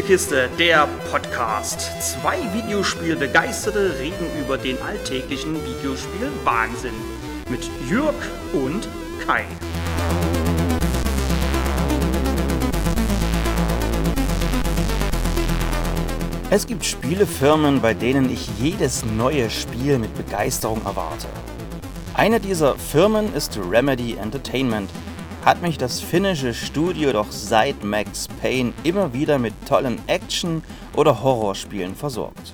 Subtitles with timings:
[0.00, 1.90] Spielekiste, der Podcast.
[2.00, 6.94] Zwei Videospielbegeisterte reden über den alltäglichen Videospiel-Wahnsinn.
[7.50, 8.14] Mit Jürg
[8.54, 8.88] und
[9.26, 9.44] Kai.
[16.48, 21.26] Es gibt Spielefirmen, bei denen ich jedes neue Spiel mit Begeisterung erwarte.
[22.14, 24.88] Eine dieser Firmen ist Remedy Entertainment–
[25.44, 30.62] hat mich das finnische Studio doch seit Max Payne immer wieder mit tollen Action-
[30.96, 32.52] oder Horrorspielen versorgt.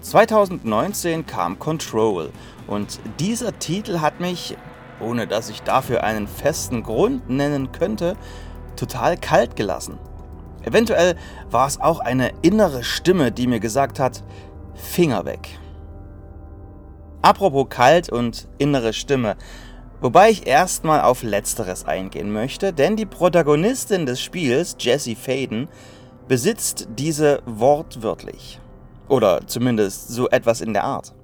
[0.00, 2.30] 2019 kam Control
[2.66, 4.56] und dieser Titel hat mich,
[5.00, 8.16] ohne dass ich dafür einen festen Grund nennen könnte,
[8.74, 9.98] total kalt gelassen.
[10.64, 11.14] Eventuell
[11.50, 14.24] war es auch eine innere Stimme, die mir gesagt hat,
[14.74, 15.58] Finger weg.
[17.20, 19.36] Apropos kalt und innere Stimme,
[20.02, 25.68] Wobei ich erstmal auf letzteres eingehen möchte, denn die Protagonistin des Spiels, Jessie Faden,
[26.26, 28.60] besitzt diese wortwörtlich.
[29.08, 31.14] Oder zumindest so etwas in der Art.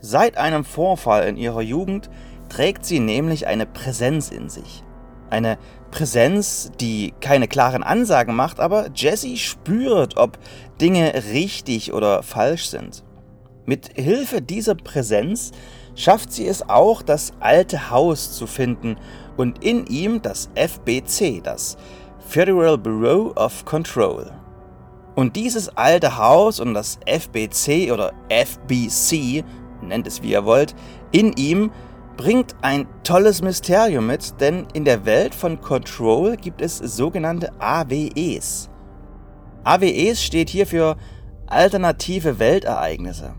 [0.00, 2.08] Seit einem Vorfall in ihrer Jugend
[2.48, 4.82] trägt sie nämlich eine Präsenz in sich.
[5.28, 5.58] Eine
[5.90, 10.38] Präsenz, die keine klaren Ansagen macht, aber Jessie spürt, ob
[10.80, 13.04] Dinge richtig oder falsch sind.
[13.66, 15.52] Mit Hilfe dieser Präsenz
[15.94, 18.96] schafft sie es auch, das alte Haus zu finden
[19.36, 21.76] und in ihm das FBC, das
[22.26, 24.30] Federal Bureau of Control.
[25.14, 29.44] Und dieses alte Haus und das FBC oder FBC,
[29.82, 30.74] nennt es wie ihr wollt,
[31.12, 31.70] in ihm
[32.16, 38.70] bringt ein tolles Mysterium mit, denn in der Welt von Control gibt es sogenannte AWEs.
[39.64, 40.96] AWEs steht hier für
[41.46, 43.34] alternative Weltereignisse.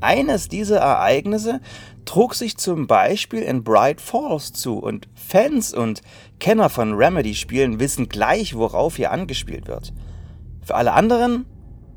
[0.00, 1.60] Eines dieser Ereignisse
[2.04, 6.00] trug sich zum Beispiel in Bright Falls zu und Fans und
[6.38, 9.92] Kenner von Remedy-Spielen wissen gleich, worauf hier angespielt wird.
[10.62, 11.44] Für alle anderen,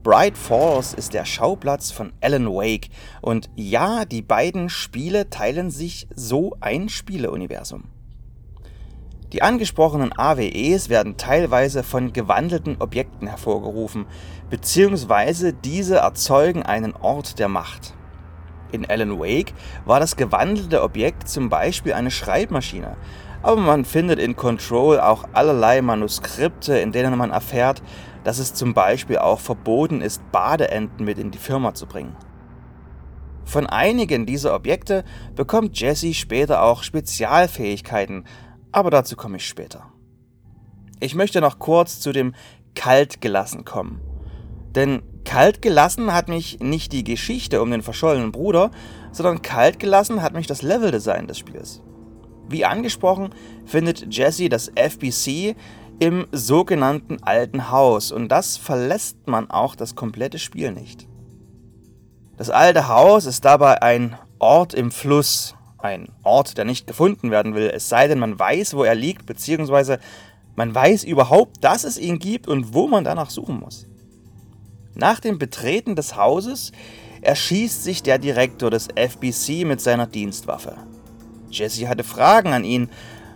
[0.03, 2.89] Bright Falls ist der Schauplatz von Alan Wake
[3.21, 7.85] und ja, die beiden Spiele teilen sich so ein Spieleuniversum.
[9.33, 14.05] Die angesprochenen AWEs werden teilweise von gewandelten Objekten hervorgerufen,
[14.51, 17.95] beziehungsweise diese erzeugen einen Ort der Macht.
[18.71, 19.53] In Alan Wake
[19.85, 22.95] war das gewandelte Objekt zum Beispiel eine Schreibmaschine,
[23.41, 27.81] aber man findet in Control auch allerlei Manuskripte, in denen man erfährt,
[28.23, 32.15] dass es zum Beispiel auch verboten ist, Badeenten mit in die Firma zu bringen.
[33.45, 35.03] Von einigen dieser Objekte
[35.35, 38.25] bekommt Jesse später auch Spezialfähigkeiten,
[38.73, 39.85] aber dazu komme ich später.
[40.99, 42.35] Ich möchte noch kurz zu dem
[42.75, 44.01] Kalt gelassen kommen.
[44.75, 48.71] Denn kalt gelassen hat mich nicht die Geschichte um den verschollenen Bruder,
[49.11, 51.81] sondern kalt gelassen hat mich das Leveldesign des Spiels.
[52.49, 53.29] Wie angesprochen
[53.65, 55.55] findet Jesse das FBC
[55.99, 61.07] im sogenannten alten Haus und das verlässt man auch das komplette Spiel nicht.
[62.35, 67.55] Das alte Haus ist dabei ein Ort im Fluss, ein Ort, der nicht gefunden werden
[67.55, 69.99] will, es sei denn, man weiß, wo er liegt, beziehungsweise
[70.55, 73.85] man weiß überhaupt, dass es ihn gibt und wo man danach suchen muss.
[74.95, 76.71] Nach dem Betreten des Hauses
[77.21, 80.75] erschießt sich der Direktor des FBC mit seiner Dienstwaffe.
[81.49, 82.89] Jesse hatte Fragen an ihn,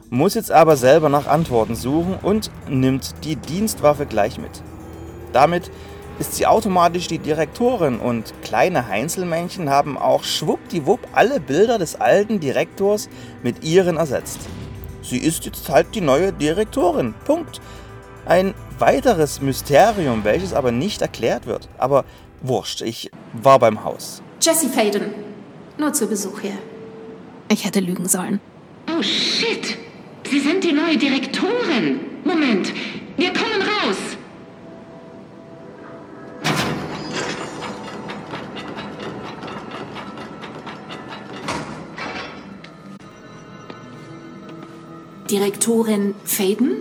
[0.09, 4.63] muss jetzt aber selber nach Antworten suchen und nimmt die Dienstwaffe gleich mit.
[5.33, 5.69] Damit
[6.19, 12.39] ist sie automatisch die Direktorin und kleine Heinzelmännchen haben auch schwuppdiwupp alle Bilder des alten
[12.39, 13.09] Direktors
[13.43, 14.39] mit ihren ersetzt.
[15.03, 17.13] Sie ist jetzt halt die neue Direktorin.
[17.25, 17.61] Punkt.
[18.25, 21.69] Ein weiteres Mysterium, welches aber nicht erklärt wird.
[21.77, 22.03] Aber
[22.41, 24.21] wurscht, ich war beim Haus.
[24.41, 25.13] Jesse Faden.
[25.77, 26.57] Nur zu Besuch hier.
[27.49, 28.41] Ich hätte lügen sollen.
[28.89, 29.77] Oh shit!
[30.29, 31.99] Sie sind die neue Direktorin.
[32.25, 32.73] Moment,
[33.15, 34.16] wir kommen raus.
[45.37, 46.77] Direktorin Faden?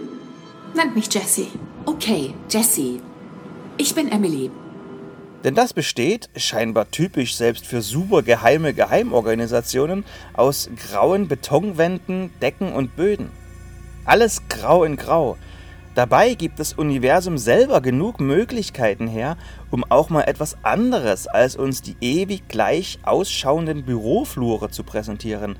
[0.75, 1.49] Nennt mich Jessie.
[1.85, 3.03] Okay, Jessie.
[3.77, 4.51] Ich bin Emily.
[5.45, 12.97] Denn das besteht, scheinbar typisch selbst für super geheime Geheimorganisationen, aus grauen Betonwänden, Decken und
[12.97, 13.31] Böden.
[14.07, 15.37] Alles grau in grau.
[15.95, 19.37] Dabei gibt das Universum selber genug Möglichkeiten her,
[19.71, 25.59] um auch mal etwas anderes als uns die ewig gleich ausschauenden Büroflure zu präsentieren.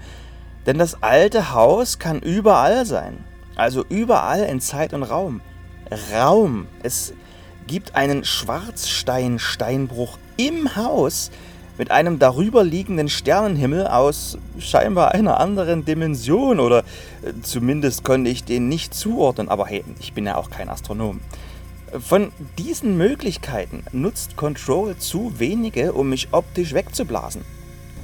[0.67, 3.25] Denn das alte Haus kann überall sein.
[3.55, 5.41] Also überall in Zeit und Raum.
[6.13, 6.67] Raum.
[6.83, 7.15] Es
[7.67, 11.31] gibt einen Schwarzstein-Steinbruch im Haus
[11.79, 18.45] mit einem darüber liegenden Sternenhimmel aus scheinbar einer anderen Dimension oder äh, zumindest konnte ich
[18.45, 21.21] den nicht zuordnen, aber hey, ich bin ja auch kein Astronom.
[22.01, 27.43] Von diesen Möglichkeiten nutzt Control zu wenige, um mich optisch wegzublasen.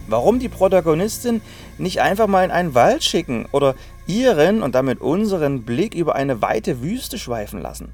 [0.09, 1.41] Warum die Protagonistin
[1.79, 3.75] nicht einfach mal in einen Wald schicken oder
[4.07, 7.93] ihren und damit unseren Blick über eine weite Wüste schweifen lassen?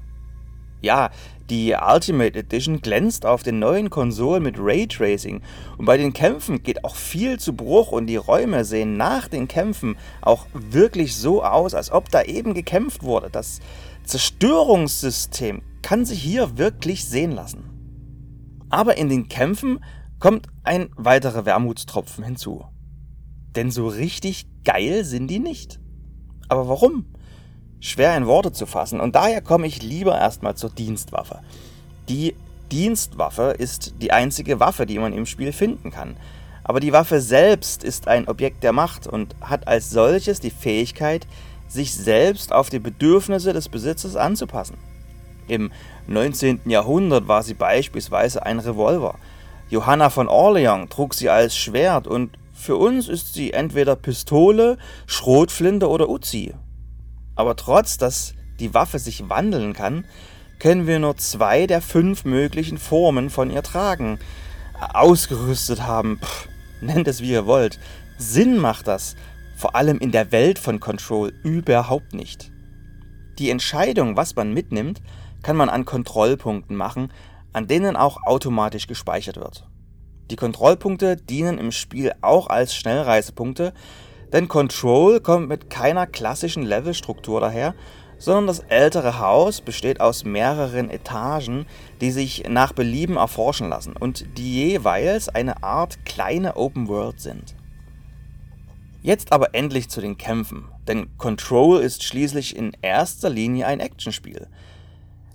[0.81, 1.09] Ja,
[1.49, 5.41] die Ultimate Edition glänzt auf den neuen Konsolen mit Raytracing
[5.77, 9.47] und bei den Kämpfen geht auch viel zu Bruch und die Räume sehen nach den
[9.47, 13.29] Kämpfen auch wirklich so aus, als ob da eben gekämpft wurde.
[13.29, 13.59] Das
[14.05, 17.63] Zerstörungssystem kann sich hier wirklich sehen lassen.
[18.69, 19.79] Aber in den Kämpfen
[20.19, 22.65] kommt ein weiterer Wermutstropfen hinzu.
[23.55, 25.79] Denn so richtig geil sind die nicht.
[26.49, 27.05] Aber warum?
[27.79, 31.39] Schwer in Worte zu fassen und daher komme ich lieber erstmal zur Dienstwaffe.
[32.09, 32.35] Die
[32.71, 36.17] Dienstwaffe ist die einzige Waffe, die man im Spiel finden kann.
[36.63, 41.25] Aber die Waffe selbst ist ein Objekt der Macht und hat als solches die Fähigkeit,
[41.67, 44.77] sich selbst auf die Bedürfnisse des Besitzers anzupassen.
[45.47, 45.71] Im
[46.07, 46.61] 19.
[46.65, 49.17] Jahrhundert war sie beispielsweise ein Revolver.
[49.69, 55.87] Johanna von Orleans trug sie als Schwert und für uns ist sie entweder Pistole, Schrotflinte
[55.87, 56.53] oder Uzi.
[57.35, 60.05] Aber trotz, dass die Waffe sich wandeln kann,
[60.59, 64.19] können wir nur zwei der fünf möglichen Formen von ihr tragen.
[64.93, 66.49] Ausgerüstet haben, Pff,
[66.81, 67.79] nennt es wie ihr wollt.
[68.17, 69.15] Sinn macht das,
[69.55, 72.51] vor allem in der Welt von Control, überhaupt nicht.
[73.37, 75.01] Die Entscheidung, was man mitnimmt,
[75.41, 77.11] kann man an Kontrollpunkten machen,
[77.53, 79.67] an denen auch automatisch gespeichert wird.
[80.31, 83.73] Die Kontrollpunkte dienen im Spiel auch als Schnellreisepunkte,
[84.31, 87.73] denn Control kommt mit keiner klassischen Levelstruktur daher,
[88.19, 91.65] sondern das ältere Haus besteht aus mehreren Etagen,
[92.01, 97.55] die sich nach Belieben erforschen lassen und die jeweils eine Art kleine Open World sind.
[99.01, 104.47] Jetzt aber endlich zu den Kämpfen, denn Control ist schließlich in erster Linie ein Actionspiel.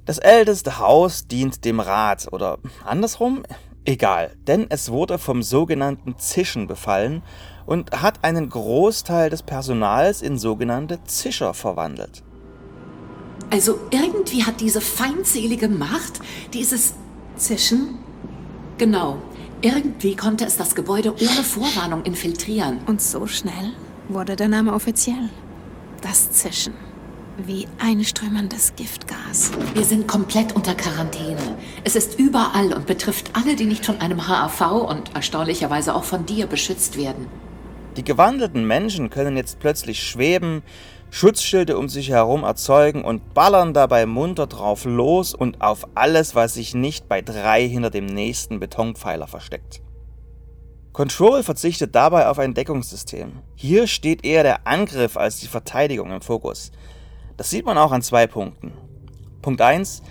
[0.05, 3.43] Das älteste Haus dient dem Rat oder andersrum,
[3.85, 7.23] egal, denn es wurde vom sogenannten Zischen befallen
[7.67, 12.23] und hat einen Großteil des Personals in sogenannte Zischer verwandelt.
[13.51, 16.21] Also irgendwie hat diese feindselige Macht
[16.53, 16.95] dieses
[17.37, 17.99] Zischen?
[18.79, 19.19] Genau.
[19.63, 22.81] Irgendwie konnte es das Gebäude ohne Vorwarnung infiltrieren.
[22.87, 23.73] Und so schnell
[24.09, 25.31] wurde der Name offiziell.
[26.03, 26.75] Das Zischen.
[27.37, 29.51] Wie einströmendes Giftgas.
[29.75, 31.59] Wir sind komplett unter Quarantäne.
[31.83, 36.27] Es ist überall und betrifft alle, die nicht von einem HAV und erstaunlicherweise auch von
[36.27, 37.27] dir beschützt werden.
[37.97, 40.63] Die gewandelten Menschen können jetzt plötzlich schweben,
[41.11, 46.55] Schutzschilde um sich herum erzeugen und ballern dabei munter drauf los und auf alles, was
[46.55, 49.83] sich nicht bei drei hinter dem nächsten Betonpfeiler versteckt.
[50.93, 53.33] Control verzichtet dabei auf ein Deckungssystem.
[53.57, 56.71] Hier steht eher der Angriff als die Verteidigung im Fokus.
[57.37, 58.73] Das sieht man auch an zwei Punkten.
[59.43, 60.03] Punkt 1.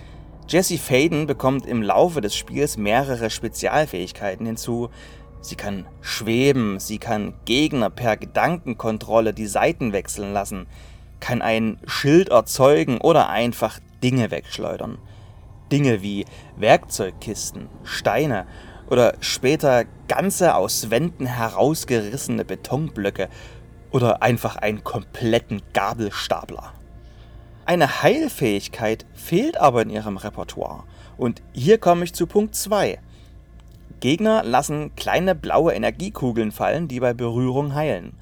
[0.46, 4.90] Jessie Faden bekommt im Laufe des Spiels mehrere Spezialfähigkeiten hinzu.
[5.40, 10.66] Sie kann schweben, sie kann Gegner per Gedankenkontrolle die Seiten wechseln lassen,
[11.20, 14.98] kann ein Schild erzeugen oder einfach Dinge wegschleudern.
[15.72, 18.46] Dinge wie Werkzeugkisten, Steine
[18.90, 23.30] oder später ganze aus Wänden herausgerissene Betonblöcke
[23.90, 26.74] oder einfach einen kompletten Gabelstapler.
[27.66, 30.84] Eine Heilfähigkeit fehlt aber in ihrem Repertoire.
[31.16, 32.98] Und hier komme ich zu Punkt 2.
[34.00, 38.12] Gegner lassen kleine blaue Energiekugeln fallen, die bei Berührung heilen.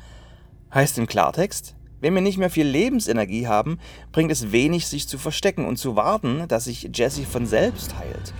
[0.73, 3.79] Heißt im Klartext, wenn wir nicht mehr viel Lebensenergie haben,
[4.13, 8.33] bringt es wenig, sich zu verstecken und zu warten, dass sich Jesse von selbst heilt.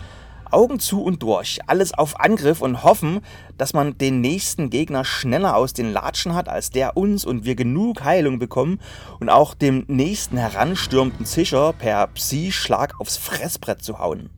[0.53, 3.21] Augen zu und durch, alles auf Angriff und hoffen,
[3.59, 7.55] dass man den nächsten Gegner schneller aus den Latschen hat, als der uns und wir
[7.55, 8.81] genug Heilung bekommen
[9.21, 14.31] und auch dem nächsten heranstürmten Zischer per Psi-Schlag aufs Fressbrett zu hauen.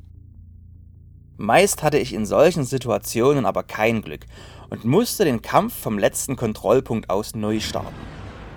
[1.37, 4.27] Meist hatte ich in solchen Situationen aber kein Glück
[4.71, 7.95] und musste den Kampf vom letzten Kontrollpunkt aus neu starten.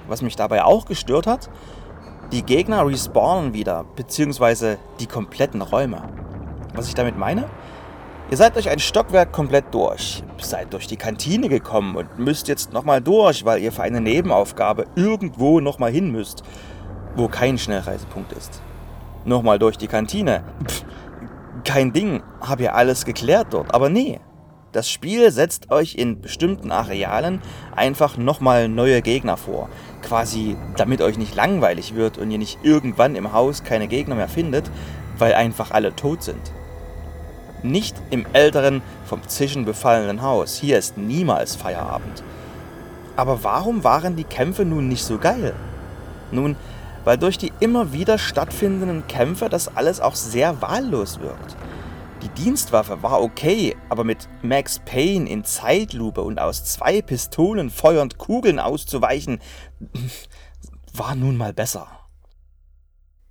[0.08, 1.50] Was mich dabei auch gestört hat,
[2.32, 6.27] die Gegner respawnen wieder, beziehungsweise die kompletten Räume.
[6.78, 7.46] Was ich damit meine?
[8.30, 12.72] Ihr seid durch ein Stockwerk komplett durch, seid durch die Kantine gekommen und müsst jetzt
[12.72, 16.44] nochmal durch, weil ihr für eine Nebenaufgabe irgendwo nochmal hin müsst,
[17.16, 18.62] wo kein Schnellreisepunkt ist.
[19.26, 20.44] Nochmal durch die Kantine.
[20.68, 20.86] Pff,
[21.64, 24.20] kein Ding, hab ja alles geklärt dort, aber nee.
[24.72, 27.42] Das Spiel setzt euch in bestimmten Arealen
[27.76, 29.70] einfach nochmal neue Gegner vor.
[30.04, 34.28] Quasi damit euch nicht langweilig wird und ihr nicht irgendwann im Haus keine Gegner mehr
[34.28, 34.70] findet,
[35.18, 36.52] weil einfach alle tot sind.
[37.64, 40.56] Nicht im älteren, vom Zischen befallenen Haus.
[40.58, 42.24] Hier ist niemals Feierabend.
[43.16, 45.56] Aber warum waren die Kämpfe nun nicht so geil?
[46.32, 46.56] Nun,
[47.04, 51.56] weil durch die immer wieder stattfindenden Kämpfe das alles auch sehr wahllos wirkt.
[52.22, 58.18] Die Dienstwaffe war okay, aber mit Max Payne in Zeitlupe und aus zwei Pistolen feuernd
[58.18, 59.40] Kugeln auszuweichen,
[60.94, 61.88] war nun mal besser.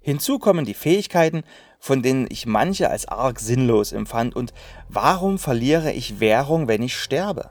[0.07, 1.43] Hinzu kommen die Fähigkeiten,
[1.81, 4.55] von denen ich manche als arg sinnlos empfand und
[4.89, 7.51] warum verliere ich Währung, wenn ich sterbe?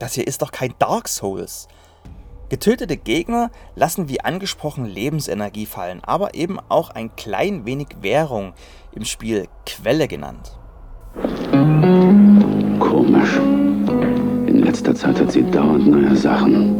[0.00, 1.68] Das hier ist doch kein Dark Souls.
[2.48, 8.54] Getötete Gegner lassen wie angesprochen Lebensenergie fallen, aber eben auch ein klein wenig Währung,
[8.92, 10.58] im Spiel Quelle genannt.
[12.80, 13.36] Komisch.
[13.36, 16.76] In letzter Zeit hat sie dauernd neue Sachen.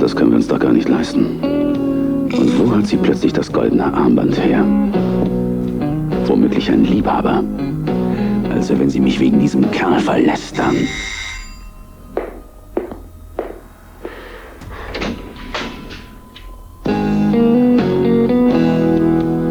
[0.00, 1.49] Das können wir uns doch gar nicht leisten.
[2.32, 4.64] Und wo hat sie plötzlich das goldene Armband her?
[6.26, 7.42] Womöglich ein Liebhaber.
[8.50, 10.76] Also wenn sie mich wegen diesem Kerl verlässt, dann...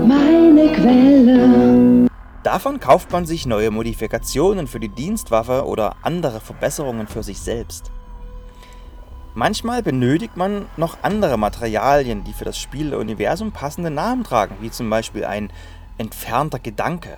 [0.08, 2.08] Meine Quelle.
[2.44, 7.92] Davon kauft man sich neue Modifikationen für die Dienstwaffe oder andere Verbesserungen für sich selbst.
[9.40, 14.90] Manchmal benötigt man noch andere Materialien, die für das Spieluniversum passende Namen tragen, wie zum
[14.90, 15.50] Beispiel ein
[15.98, 17.18] entfernter Gedanke,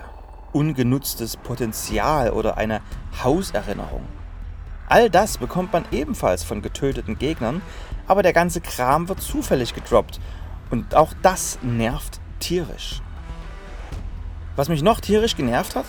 [0.53, 2.81] ungenutztes Potenzial oder eine
[3.23, 4.05] Hauserinnerung.
[4.87, 7.63] All das bekommt man ebenfalls von getöteten Gegnern,
[8.05, 10.19] aber der ganze Kram wird zufällig gedroppt
[10.69, 13.01] und auch das nervt tierisch.
[14.55, 15.87] Was mich noch tierisch genervt hat,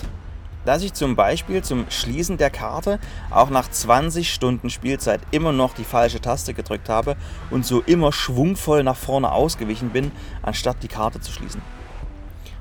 [0.64, 2.98] dass ich zum Beispiel zum Schließen der Karte
[3.30, 7.16] auch nach 20 Stunden Spielzeit immer noch die falsche Taste gedrückt habe
[7.50, 11.62] und so immer schwungvoll nach vorne ausgewichen bin, anstatt die Karte zu schließen.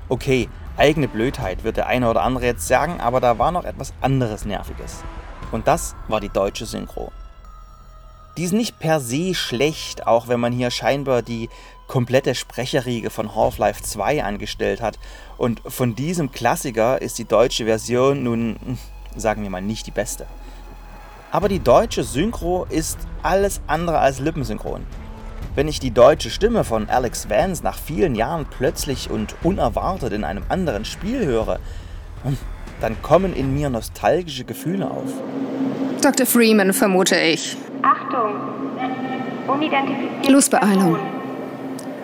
[0.10, 3.94] Okay, eigene Blödheit wird der eine oder andere jetzt sagen, aber da war noch etwas
[4.02, 5.04] anderes Nerviges.
[5.52, 7.12] Und das war die deutsche Synchro.
[8.38, 11.50] Die ist nicht per se schlecht, auch wenn man hier scheinbar die
[11.88, 14.98] komplette Sprecherriege von Half-Life 2 angestellt hat.
[15.38, 18.78] Und von diesem Klassiker ist die deutsche Version nun,
[19.16, 20.26] sagen wir mal, nicht die beste.
[21.32, 24.86] Aber die deutsche Synchro ist alles andere als lippensynchron.
[25.56, 30.24] Wenn ich die deutsche Stimme von Alex Vance nach vielen Jahren plötzlich und unerwartet in
[30.24, 31.60] einem anderen Spiel höre,
[32.80, 35.12] dann kommen in mir nostalgische Gefühle auf.
[36.02, 36.26] Dr.
[36.26, 37.58] Freeman, vermute ich.
[37.82, 38.34] Achtung!
[39.48, 41.21] Unidentifizierte Losbeeilung.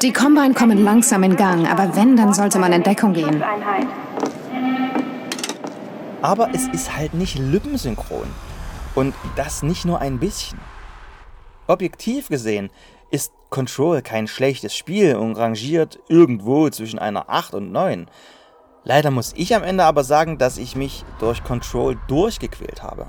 [0.03, 3.43] Die Combine kommen langsam in Gang, aber wenn, dann sollte man in Deckung gehen.
[6.21, 8.27] Aber es ist halt nicht lippensynchron.
[8.93, 10.59] Und das nicht nur ein bisschen.
[11.65, 12.69] Objektiv gesehen
[13.09, 18.07] ist Control kein schlechtes Spiel und rangiert irgendwo zwischen einer 8 und 9.
[18.83, 23.07] Leider muss ich am Ende aber sagen, dass ich mich durch Control durchgequält habe.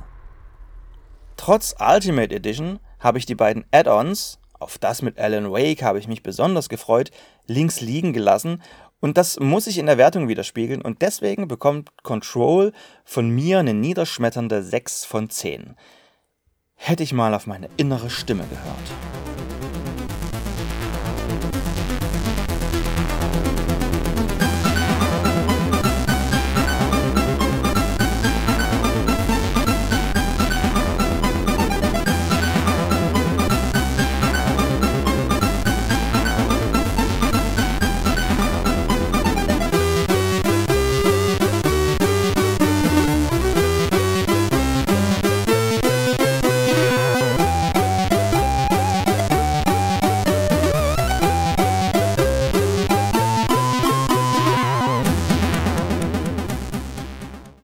[1.36, 6.08] Trotz Ultimate Edition habe ich die beiden Add-ons, auf das mit Alan Wake habe ich
[6.08, 7.10] mich besonders gefreut,
[7.46, 8.62] links liegen gelassen
[9.00, 12.72] und das muss sich in der Wertung widerspiegeln und deswegen bekommt Control
[13.04, 15.76] von mir eine niederschmetternde 6 von 10.
[16.74, 19.17] Hätte ich mal auf meine innere Stimme gehört.